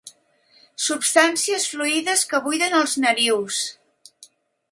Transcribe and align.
Substàncies 0.85 1.67
fluïdes 1.73 2.25
que 2.33 2.41
buiden 2.47 2.75
els 2.79 2.97
narius. 3.05 3.63